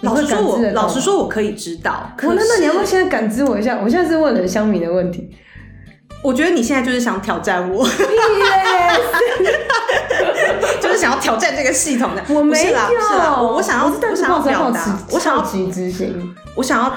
[0.01, 2.11] 老实说，我老实说，我可以知道。
[2.17, 3.79] 可那那你要不要现在感知我一下？
[3.81, 5.29] 我现在是问了香米的问题。
[6.23, 7.83] 我觉得你现在就是想挑战我，
[10.79, 12.21] 就是想要挑战这个系统的。
[12.29, 12.77] 我没有，
[13.41, 16.93] 我我想要，我想要表达，我想要极之心，我想要。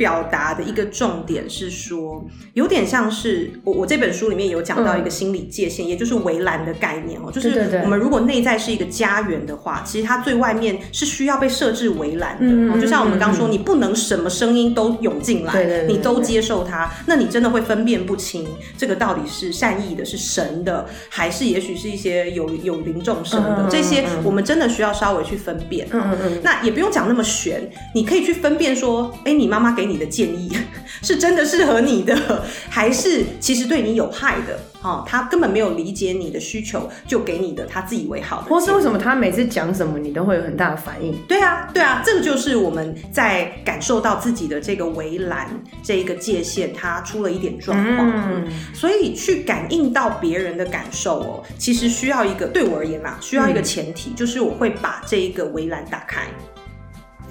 [0.00, 12.46] 表达的一个重点是说，有点像是我我这本书里面有讲到一个心理界限，嗯、也就是围栏的概念哦，就是我们如果内在是一个家园的话，其实它最外面是需要被设置围栏的。
[12.46, 23.64] 嗯、就像我们刚刚说，你不能什么声音都涌进来，你都接受它，那你真的会分辨不清这个到底是善意的，是神的，还是也许是一些有有灵众生的？
[23.64, 25.86] 嗯、这些我们真的需要稍微去分辨。
[25.92, 29.89] 嗯嗯嗯，那也不用讲那么玄，你可以去分辨说，哎，你妈妈给你。
[29.90, 30.50] 你的建议
[31.02, 32.16] 是真的适合你的，
[32.70, 34.58] 还是其实对你有害的？
[34.82, 38.44] 哦，他根本没有理解你的需求，就给你的他自以为好的。
[38.48, 41.14] 或是为什么他每次讲什么，你都会有很大的反应？
[41.28, 45.50] 对啊，对啊，这个就是我们在感受到自己的这个围栏
[45.82, 48.10] 这一个界限，它出了一点状况。
[48.32, 56.22] 嗯，所以去感应到别人的感受哦，其实需要一个，对我而言啦，需要一个前提，嗯，就是我会把这一个围栏打开。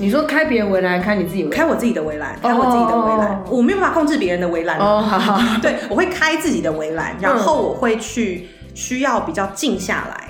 [0.01, 1.57] 你说开别人围栏，开你自己围栏？
[1.57, 3.27] 开我自己的围栏，开我自己的围栏。
[3.27, 3.57] Oh, oh, oh.
[3.57, 4.79] 我没有办法控制别人的围栏。
[4.79, 5.59] 哦，好好。
[5.61, 10.29] 对，我会开自己的围栏，然后我会去需要比较静下来。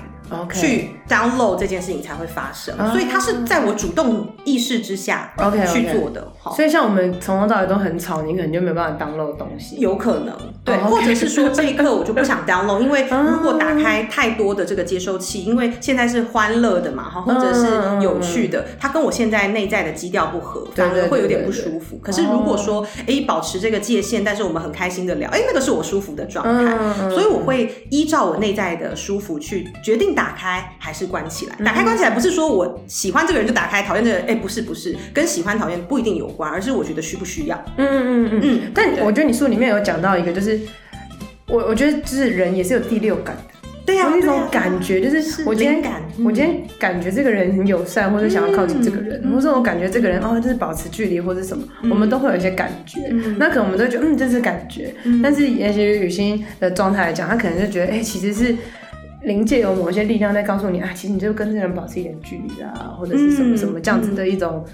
[0.52, 2.92] 去 download 这件事情才会发生，uh.
[2.92, 5.34] 所以它是在我主动意识之下
[5.72, 6.20] 去做的。
[6.22, 6.56] Okay, okay.
[6.56, 9.76] 所以像我们从头到尾都很吵，你可能就没有办法 download 东西。
[9.80, 10.32] 有可能，
[10.64, 10.88] 对，oh, okay.
[10.88, 17.66] 或者是说这一刻我就不想 download，因为如果打开太多的这个接收器，因为现在是欢乐的嘛，哈，或者是
[18.00, 21.98] 有趣的，它跟我现在内在的基调不合，反而会有点不舒服。
[21.98, 27.10] 可是如果说，哎、欸，保持这个界限，但是我们很开心的聊，哎、欸，那个是我舒服的状态，uh.
[27.10, 30.99] 所以我会依照我内在的舒服去决定打开还是。
[31.00, 37.56] 是关起来，打开关起来不是说我喜欢这个人就打开，讨厌这个人，哎，不是不是，跟喜欢讨厌不一定有关，而是我觉得需不需要。
[37.76, 38.40] 嗯嗯嗯嗯。
[38.42, 40.60] 嗯，但我觉得你书里面有讲到一个，就是
[41.48, 53.00] 我我觉得就是人也是有第六感的，对呀，那种感觉就是我今天感，我今天感觉这个人很友善，或者想要靠近这个人，或者我感觉这个人哦，就是保持距离或者什么，我们都会有一些感觉。
[53.38, 58.54] 那可能我们都觉得嗯，这是感觉，但是也许雨欣的状态来讲，他可能就觉得哎，其实是。
[59.22, 64.64] 灵界有某些力量在告诉你啊，其实你就跟这个人保持一点距离啊，或者是什么什么这样子的一种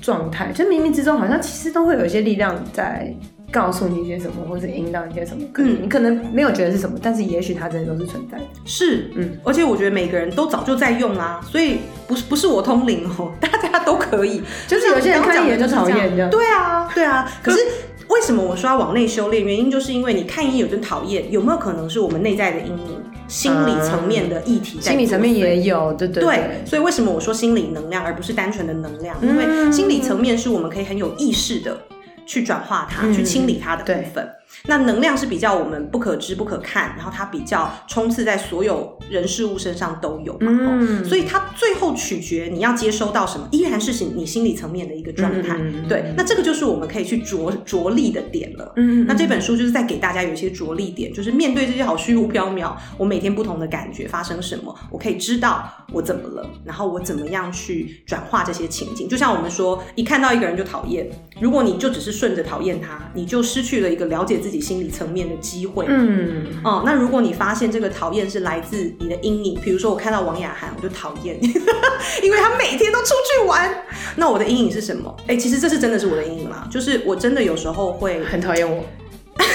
[0.00, 3.14] 状态，就冥冥之中好像其实都会有一些力量在
[3.52, 5.44] 告诉你一些什么，或是引导一些什么。
[5.52, 8.44] 可能你可能没有觉得是什么，但是也许它真的都是存在的。
[8.64, 11.78] 是，嗯，而且我觉得每个人都早就在用啦，所以
[12.08, 14.42] 不是不是我通灵哦， 大家都可以。
[14.66, 16.28] 就是有些人看一眼就讨厌这样。
[16.30, 17.30] 对啊，对啊。
[17.42, 17.58] 可是
[18.08, 19.44] 为什么我说要往内修炼？
[19.44, 23.02] 原因就是因为你看一眼就讨厌，有没有可能是我们内在的阴影？
[23.26, 26.62] 心理层面的议题在，心理层面也有，对对对，对。
[26.66, 29.16] 所以为什么我说心理能量，而不是单纯的能量？
[29.22, 31.78] 因为心理层面是我们可以很有意识的
[32.26, 34.28] 去转化它，去清理它的部分。
[34.66, 45.56] 那能量是比较我们不可知、不可看，然后它比较冲刺在所有人事物身上都有嘛，嗯，所以它最后取决你要接收到什么，依然是你心理层面的一个状态。
[45.58, 48.72] 嗯、对，那这个就是我们可以去着着力的点了。
[48.76, 59.08] 嗯，那这本书就是在给大家有一些着力点，就是面对这些好虚无缥缈，我每天不同的感觉发生什么，我可以知道我怎么了，然后我怎么样去转化这些情景。
[59.08, 61.08] 就像我们说，一看到一个人就讨厌，
[61.40, 71.38] 如果你就只是顺着讨厌他，你就失去了一个了解自己心理层面的机会，嗯，哦，那如果你发现这个讨厌是来自你的阴影，比如说我看到王雅涵，我就讨厌，
[72.22, 73.74] 因为他每天都出去玩，
[74.16, 75.16] 那我的阴影是什么？
[75.22, 78.84] 哎、欸，其实这是真的是我的阴影啦，就是我真的有时候会很讨厌我，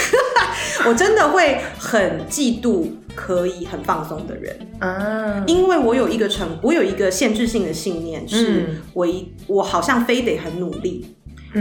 [0.89, 11.05] 我真的会很嫉妒可以很放松的人啊，因为我有一个成，我有一个限制性的信念，是我一我好像非得很努力。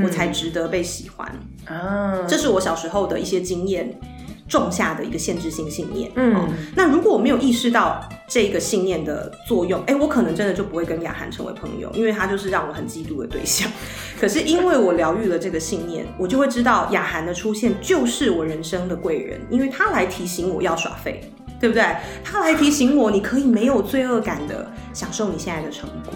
[0.05, 1.31] 我才值得被喜欢
[1.64, 2.27] 啊！
[2.29, 3.98] 这是我小时候的一些经验
[4.46, 6.11] 种下的一个限制性信念。
[6.14, 13.70] 嗯、哦，那如果我没有意识到这个信念的作用，哎，我可能真的就不会跟雅涵成为朋友，因为他就是让我很嫉妒的对象。
[14.20, 21.85] 可是因为我疗愈了这个信念，我就会知道雅涵的出现就是我人生的贵人，因为他来提醒我要耍废，对不对？
[22.22, 26.12] 他来提醒我，你可以没有罪恶感的享受你现在的成果，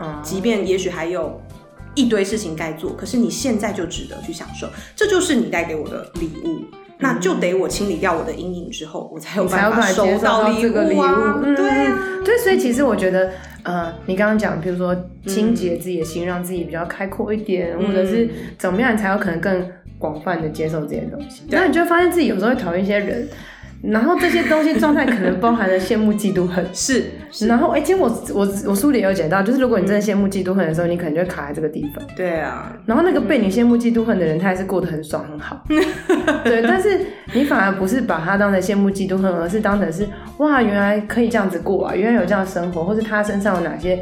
[0.00, 1.40] 嗯，即便也许还有。
[1.98, 6.60] 一堆事情该做，可是你现在就值得去享受，这就是你带给我的礼物。
[7.00, 11.00] 那就得我清理掉我的阴影之后，我才有办法收到这个礼物。
[11.00, 13.30] 嗯、对啊，对，所以其实我觉得，
[13.62, 21.42] 呃，你刚刚讲，比如说清洁自己的心，嗯、让自己比较开阔一点，嗯、或者是怎么样，你才有可能更广泛的接受这些东西。
[21.50, 23.28] 那对你就会发现自己有时候会讨厌一些人。
[23.82, 27.04] 然后这些东西状态可能包含了羡慕、嫉妒、 恨，是。
[27.46, 32.04] 然后哎，其实我我我书里也有讲到，就是如果你真的羡慕、嫉妒、恨的时候，你可能就会卡在这个地方。
[32.16, 32.76] 对啊。
[32.86, 35.62] 然后那个被你羡慕、嫉妒、恨的人，他还是过得很爽、很好。
[36.44, 36.98] 对，但是
[37.34, 40.06] 你反而不是把他当成羡慕、嫉妒、恨，而是当成是
[40.38, 43.98] 哇，原来可以这样子过啊，原来有这样的生活，或是他身上有哪些。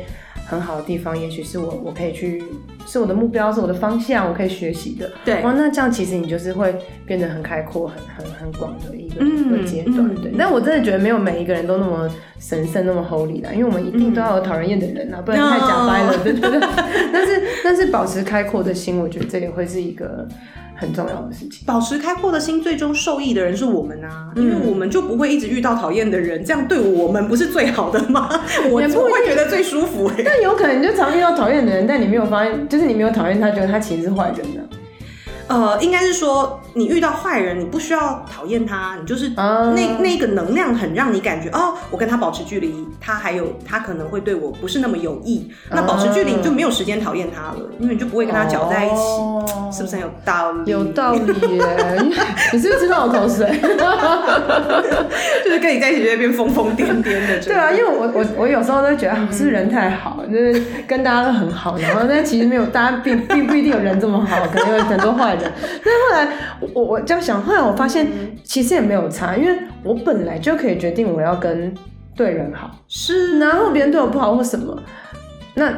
[0.46, 2.42] 很好的地方，也许是我我可以去，
[2.86, 5.10] 是我的目标，是我的方向，我可以学习的。
[5.24, 10.14] 对，哇，那这样其实你就是会变得很开阔、很很很广的一个一个阶段。
[10.14, 16.60] 对，但我真的觉得没有每一个人都那么神圣、那么 holy 啦，因为我们一定都要有讨人厌的人啊，不然太假掰了，对不对？
[17.12, 20.26] 但是 但是保持开阔的心，我觉得这也会是一个。
[20.76, 28.28] 很重要的事情，保持开阔的心，最终受益的人是我们啊，嗯、因为我们就不会一直遇到讨厌的人，这样对我们不是最好的吗？
[28.70, 30.22] 我不会觉得最舒服、欸。
[30.24, 34.62] 但有可能你就常遇到讨厌的人，但你没有发现，就是你没有讨厌他，觉得他其实是坏人呢、
[35.48, 35.74] 啊。
[35.74, 45.50] 呃，应该是说，你遇到坏人，你不需要讨厌他，你就是那、uh, 那个能量很让你感觉哦，我跟他保持距离，他还有他可能会对我不是那么有益。
[45.70, 50.70] Uh, 那保持距离，你就没有时间讨厌他了，因为你就不会跟他搅在一起，uh, 是不是很有道理？
[50.70, 51.64] 有道理耶！
[52.52, 53.48] 你是不是知道我口水？
[55.42, 57.40] 就是跟你在一起就会变疯疯癫癫的。
[57.42, 65.50] 对啊，因为我我我有时候都觉得是不是人太好，就是跟大家都很好，然后但其实没有，大家并并不一定有人这么好，可能有很多坏人。
[65.82, 66.28] 但后来
[66.74, 68.06] 我我这样想，后来我发现
[68.44, 71.74] 其实也没有差，因为我本来就可以决定我要跟
[72.14, 74.82] 对人好，是，然后别人对我不好或什么，
[75.54, 75.72] 那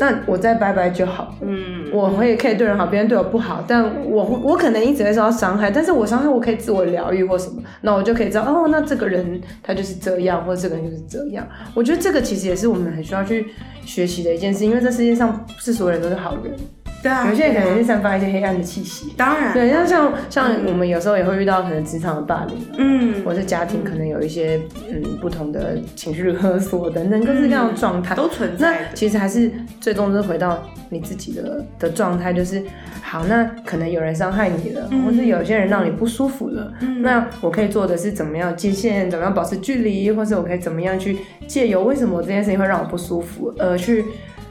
[0.00, 1.34] 那我再拜拜就好。
[1.40, 11.44] 嗯，我也可以对人好，别人对我不好，但我我可能一直会受到伤害，但是我伤害我可以自我疗愈或什么，那我就可以知道哦，那这个人他就是这样，或者这个人就是这样。
[11.74, 13.46] 我觉得这个其实也是我们很需要去
[13.84, 16.54] 学习的一件事，因为这世界上不是所有人都是好人。
[17.00, 19.14] 对啊，有些人可能是散发一些黑暗的气息。
[19.16, 28.80] 当然，对，像像像我们有时候也会遇到可能职场的霸凌，嗯，或者是家庭可能有一些嗯不同的情绪勒索等等各式各样的状态都存在。
[28.80, 29.48] 那其实还是
[29.80, 32.60] 最终是回到你自己的的状态，就是
[33.00, 44.04] 好，那可能有人伤害你了，或是有些人让你不舒服了，那我可以做的是怎么样界限，怎么样保持距离，或是我可以怎么样去借由为什么这件事情会让我不舒服，而去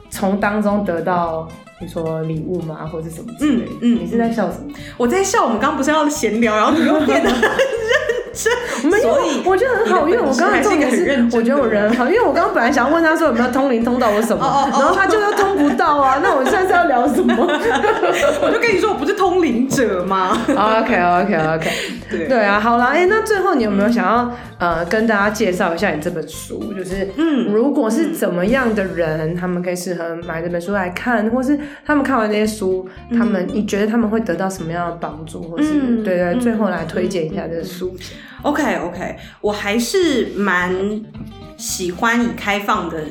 [0.10, 1.46] 从当中得到。
[1.80, 3.72] 你说礼物吗，或者什么之类的？
[3.72, 4.74] 嗯嗯，你是在笑什么？
[4.98, 7.52] 我在笑，我们刚刚不是要闲聊，然后你又变得 很认
[8.34, 8.54] 真。
[8.84, 16.20] 没有，所以我觉得很好，因为我刚刚重点是，我觉得我人很好，因为我刚刚本来想要问他说有没有通灵通到我什么，然后他就又通不到啊。
[16.22, 17.34] 那我现在是要聊什么？
[18.42, 21.72] 我就跟你说，我不是通灵者吗？OK OK OK，
[22.12, 26.72] 对对啊，好啦，哎，那最后你有没有想要呃跟大家介绍一下你这本书？
[26.76, 31.58] 就是嗯，如果是怎么样的人，他们可以适合买这本书来看，或是。
[31.86, 37.96] 他们看完这些书，他们你觉得他们会得到什么样的帮助，或是、嗯、对对，最后来推荐一下这个书。
[38.44, 40.74] OK OK，我还是蛮
[41.58, 43.04] 喜欢以开放的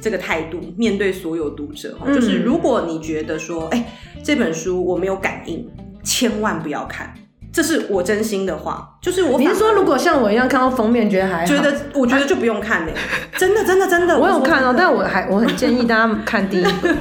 [0.00, 1.96] 这个态度面对所有读者。
[2.04, 3.86] 嗯、就是如果你觉得说，哎，
[4.22, 5.66] 这本书我没有感应，
[6.02, 7.14] 千万不要看。
[7.54, 9.38] 这是我真心的话，就是我。
[9.38, 12.92] 你是说，如果像我一样看到封面觉得还，觉得我觉得就不用看嘞，
[13.38, 14.18] 真的真的真的。
[14.18, 16.92] 我有看哦，但我还我很建议大家看第一本。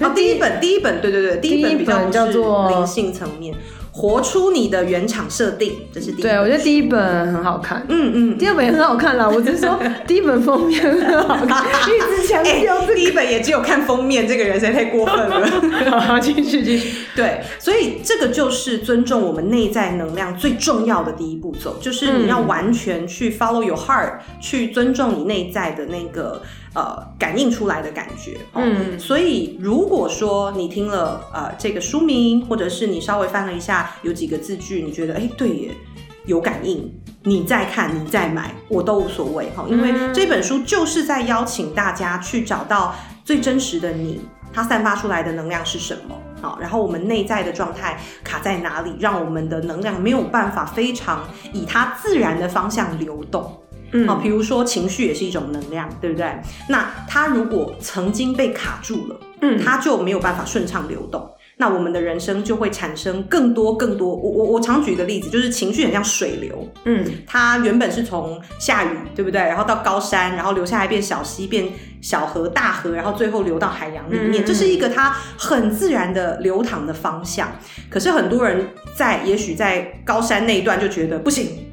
[0.00, 3.54] 啊， 第一本第一本，对对对，第一本比较叫做灵性层面。
[3.94, 6.32] 活出你的原厂设定，这是第一本。
[6.32, 9.28] 对，我觉得第一本很好看，嗯嗯，第二本也很好看啦。
[9.28, 9.78] 我只是说
[10.08, 16.00] 第一本封面很好看， 一直强调第一本也只有看封面，这个人实在太过分了。
[16.00, 17.04] 好，继续继续。
[17.14, 26.42] 对，所以这个就是尊重我们内在能量最重要的第一步骤，就是你要完全去 follow your heart，去尊重你内在的那个。
[26.74, 35.76] 呃，感应出来的感觉，嗯，所以如果说你听了呃这个书名，或者是你稍微翻了一下，有几个字句，你觉得哎对耶，
[36.24, 36.90] 有感应，
[37.24, 53.58] 你再看，你再买，我都无所谓哈，因为这本书就是在邀请大家去找到最真实的你，它散发出来的能量是什么，好，然后我们内在的状态卡在哪里，让我们的能量没有办法非常以它自然的方向流动。
[53.92, 56.26] 嗯，好，比如说情绪也是一种能量，对不对？
[56.68, 61.30] 那它如果曾经被卡住了，嗯，它就没有办法顺畅流动。
[61.58, 64.08] 那我们的人生就会产生更多更多。
[64.16, 69.40] 我我我常举一个例子，就是情绪很像水流，嗯，它原本是从下雨，对不对？
[69.40, 71.68] 然后到高山，然后流下来变小溪，变
[72.00, 77.52] 小河、大河，然后最后流到海洋里面，这是一个它很自然的流淌的方向。
[77.90, 78.66] 可是很多人
[78.96, 81.68] 在也许在高山那一段就觉得不行。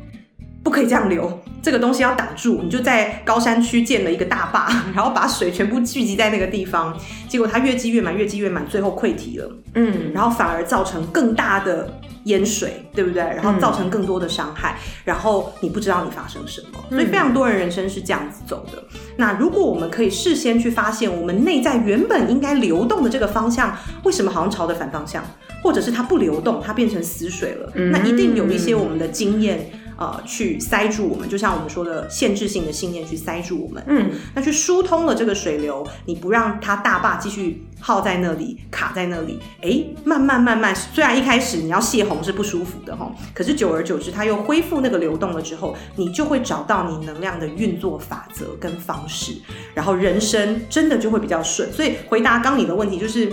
[0.61, 2.61] 不可以这样流，这个东西要挡住。
[2.63, 6.97] 你就在高山区建了一个大坝， 然后把水全部聚集在那个地方，
[7.27, 9.51] 结果它越积越满，越积越满，最后溃堤了。
[9.75, 13.21] 嗯，然后反而造成更大的淹水，对不对？
[13.21, 16.79] 然后造成更多的伤害，嗯、然后你不知道你发生什么。
[16.89, 18.83] 所以非常多人人生是这样子走的。
[18.93, 25.23] 嗯、那如果我们可以事先去发现，我们内在原本应该流动的这个方向，为什么好像朝着反方向，
[25.63, 27.71] 或者是它不流动，它变成死水了？
[27.75, 29.69] 嗯、那一定有一些我们的经验。
[29.99, 33.83] 呃，去塞住我们，就像我们说的限制性的信念去塞住我们。
[33.85, 39.37] 嗯，那去疏通了这个水流，你不让它大坝继续耗在那里，卡在那里。
[39.61, 49.33] 哎，慢慢慢慢，虽然一开始你要泄洪是不舒服的哈，可是久而久之，它又恢复那个流动了之后，你就会找到你能量的运作法则跟方式，
[49.73, 51.69] 然后人生真的就会比较顺。
[51.73, 53.29] 所以回答刚你的问题就是。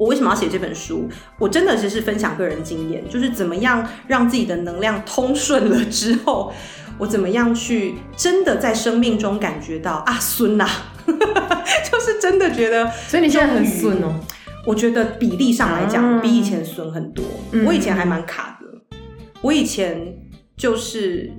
[0.00, 1.06] 我为什么要写这本书？
[1.38, 6.50] 我真的只是分享个人经验，就是怎么样让自己的能量通顺了之后，
[6.96, 10.66] 我怎么样去真的在生命中感觉到啊顺呐，
[11.04, 12.90] 就是真的觉得。
[13.08, 14.18] 所以你现在很顺哦？
[14.64, 17.22] 我觉得比例上来讲比以前顺很多。
[17.66, 18.96] 我以前还蛮卡的，
[19.42, 20.16] 我以前
[20.56, 21.30] 就是。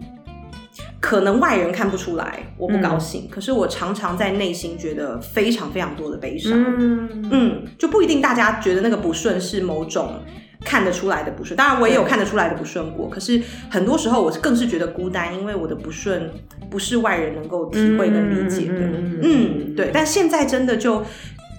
[1.02, 6.54] 可能外人看不出来我不高兴，嗯、可是我常常在内心觉得非常非常多的悲伤。
[6.54, 10.22] 嗯，嗯，就不一定大家觉得那个不顺是某种
[10.64, 13.10] 看得出来的不顺，当然我也有看得出来的不顺过。
[13.10, 16.30] 可是很多时候我更是觉得孤单，因为我的不顺
[16.70, 18.80] 不是外人能够体会跟理解的。
[18.80, 19.90] 嗯，嗯，对。
[19.92, 21.04] 但现在真的就。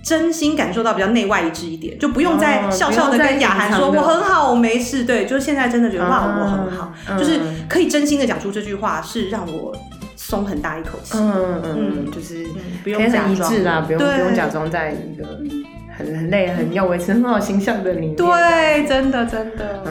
[0.03, 5.05] 真心感受到比较内外一致一点，就不用再笑笑的跟雅涵说我很好，我没事。
[5.05, 7.39] 对，就是现在真的觉得哇，我很好，就是
[7.69, 9.73] 可以真心的讲出这句话，是让我
[10.17, 11.17] 松很大一口气。
[11.17, 12.45] 嗯嗯，就是
[12.83, 15.39] 不用假装啦，不用不用假装在一个
[16.07, 18.15] 很很累、很要维持很好形象的你。
[18.15, 19.83] 对，真的真的。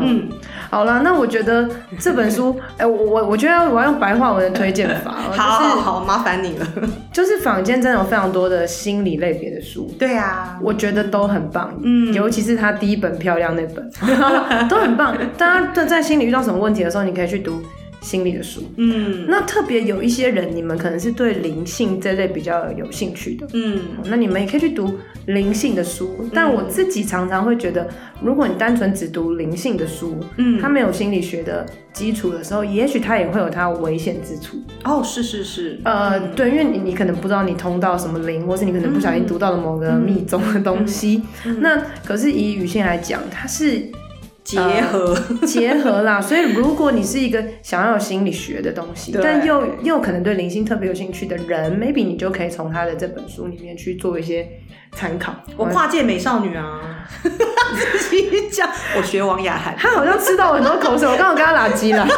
[0.00, 0.28] 嗯。
[0.70, 1.66] 好了，那我觉得
[1.98, 6.66] 这本书，哎、欸，我我我觉得我要用白话文的推荐法， 就是、好，好，好，麻烦你了。
[7.10, 13.90] 就是坊间真的有非常多的心理类别的书，对啊，我觉得都很棒，嗯，尤其是他第一本漂亮那本，
[14.68, 15.16] 都很棒。
[15.38, 17.62] 大家在心里遇到什么问题的时候，你可以去读。
[18.00, 26.16] 心理的书，嗯，那特别有一些人，你们可能是对灵性这类比较有兴趣的，嗯，那你们也可以去读灵性的书。
[26.20, 27.88] 嗯，但我自己常常会觉得，
[28.22, 34.58] 如果你单纯只读灵性的书，嗯，它没有心理学的基础的时候，也许它也会有它危险之处。
[34.84, 41.22] 哦，是是是，呃，对，因为你你可能不知道你通到什么灵，或是你可能不小心读到了某个密宗的东西。
[41.60, 43.82] 那可是以语性来讲，它是。
[44.48, 49.20] 结合、呃、结合啦， 所以如果你是一个想要有心理学的东西，对。
[49.22, 54.48] 但又又可能对灵性特别有兴趣的人，maybe 你就可以从他的这本书里面去做一些
[54.92, 55.34] 参考。
[55.56, 56.80] 我跨界美少女啊，
[57.22, 62.06] 自己讲，我学王雅涵，她好像吃到很多口水，我刚好跟她拉鸡了。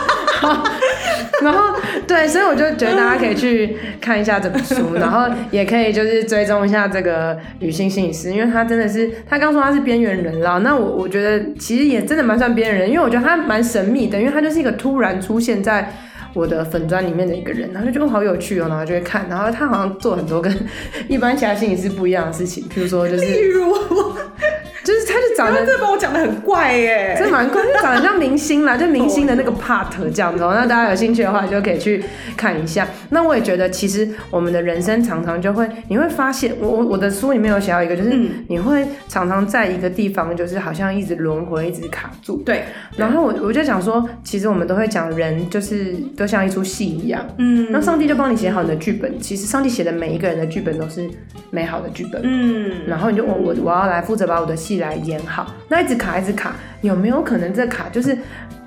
[1.42, 1.74] 然后
[2.06, 15.92] 对，所以我就觉得大家可以去看一下这本书，然后也可以就是追踪一下这个女性心理师，因为她真的是她刚说她是边缘人啦，那我我觉得其实也真的蛮算边缘人，因为我觉得她蛮神秘的，因为他就是一个突然出现在
[16.32, 20.54] 我的粉砖里面的一个人，然后就觉得好有趣哦，然后就会看，然后他好像做很多跟
[21.08, 23.24] 一般其他心理师不一样的事情，譬如说就是。
[23.24, 23.74] 例如
[24.82, 30.42] 就是他就长得，这把我讲的很怪耶，真蛮怪，就长得像明星啦，就明星的那个 part 这样子。
[30.42, 32.02] 那大家有兴趣的话，就可以去
[32.36, 32.86] 看一下。
[33.10, 38.12] 那我也觉得，其实我们的人生常常就会，你会发现，我我我的书里面有写到一个，就是
[38.48, 42.42] 你会常常在一个地方，就是好像一直轮回，一直卡住。
[42.44, 42.64] 对。
[42.96, 47.26] 然后我我就想说，其实我们都会讲，人就是都像一出戏一样。
[47.38, 47.68] 嗯。
[47.70, 51.08] 那上帝就帮你写好你的剧本，其实上帝写的每一个人的剧本都是
[51.50, 52.20] 美好的剧本。
[52.24, 52.86] 嗯。
[52.86, 58.16] 然后你就我我我要来负责把我的戏来演好，那一直卡一直卡，有没有可能这卡就是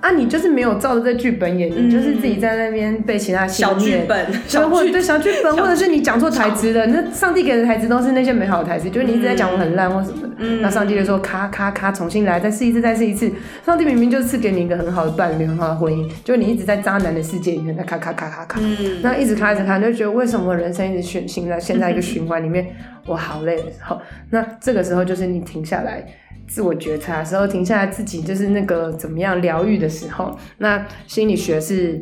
[0.01, 0.11] 啊？
[0.11, 13.31] 你就是没有照着这剧本演，嗯、你就是自己在那边被其他小剧本，小或对小剧本，或者是你讲错台词了，那上帝给的台词都是那些美好的台词，就是你一直在讲我很烂或什么的，嗯、那上帝就说咔咔咔，重新来，再试一次，再试一次。
[13.65, 22.65] 上帝明明就是赐给你一个很好的伴侣，很好的婚姻，就你一直在渣男的世界里面在咔咔咔咔咔，嗯、那一直卡一直咔，就觉得为什么人生一直选新在现在一个循环里面。
[22.65, 26.01] 嗯 我好累的时候，那这个时候就是你停下来
[26.47, 30.37] 自我觉察的时候，停下来自己就是那个怎么样疗愈的时候。
[30.57, 32.01] 那心理学是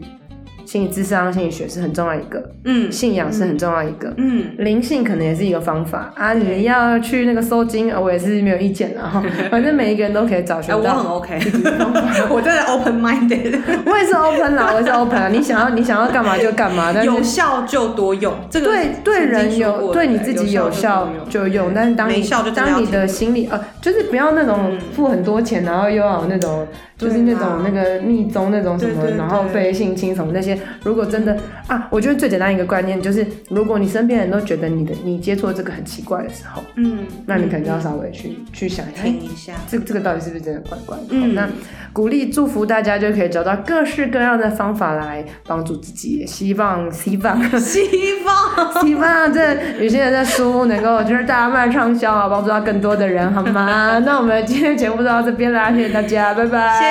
[0.71, 6.31] 心理智商、心理学是很重要一个，嗯，信仰是很重要一个，嗯，灵性可能也是一个方法啊。
[6.31, 9.21] 你要去那个收惊，我也是没有意见的哈。
[9.51, 10.77] 反正每一个人都可以找寻到。
[10.77, 11.37] 我很 OK，
[12.31, 15.27] 我真的 open minded， 我也是 open 啦，我也是 open 啊。
[15.27, 18.33] 你想要你想要干嘛就干嘛，但是有效就多用。
[18.49, 22.23] 这个对对人有对你自己有效就用，但是当你
[22.55, 26.65] 当你的心理呃，就是不要那种付很多钱，然后又要有那种。
[27.01, 31.35] 就是那种那个密宗那种什么，然后被性侵什么那些，如果真的
[31.65, 41.03] 啊，我觉得最简单一个观念就是，如果你身边人都觉得你的你接触这个很奇怪的时候，嗯，那你可能就要稍微去、嗯、去想一下，听一下，这这个到底是不是真的怪怪的？
[41.09, 41.49] 嗯，那
[41.91, 47.81] 鼓励祝福大家就可以找到各式各样的方法来帮助自己，希望希望希
[48.23, 53.99] 望 希望这有些人的书能够就是大卖畅销啊，帮助到更多的人，好吗？
[54.05, 56.90] 那我们今天节目就到这边啦，谢谢大家，拜拜。